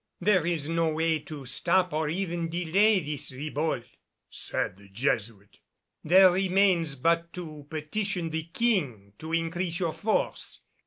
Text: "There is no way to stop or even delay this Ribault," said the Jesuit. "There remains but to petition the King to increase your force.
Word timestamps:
"There 0.19 0.47
is 0.47 0.67
no 0.67 0.91
way 0.95 1.19
to 1.19 1.45
stop 1.45 1.93
or 1.93 2.09
even 2.09 2.49
delay 2.49 3.01
this 3.01 3.31
Ribault," 3.31 3.83
said 4.31 4.75
the 4.75 4.87
Jesuit. 4.89 5.59
"There 6.03 6.31
remains 6.31 6.95
but 6.95 7.31
to 7.33 7.67
petition 7.69 8.31
the 8.31 8.49
King 8.51 9.13
to 9.19 9.31
increase 9.31 9.77
your 9.79 9.93
force. 9.93 10.61